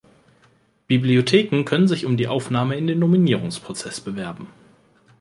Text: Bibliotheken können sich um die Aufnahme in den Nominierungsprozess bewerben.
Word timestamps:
Bibliotheken 0.87 1.63
können 1.63 1.87
sich 1.87 2.07
um 2.07 2.17
die 2.17 2.27
Aufnahme 2.27 2.75
in 2.75 2.87
den 2.87 2.97
Nominierungsprozess 2.97 4.01
bewerben. 4.01 4.47